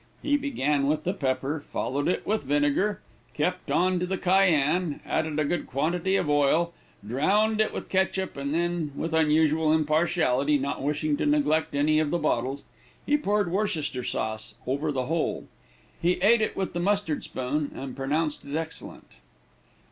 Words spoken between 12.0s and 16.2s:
the bottles, he poured Worcestershire sauce over the whole. He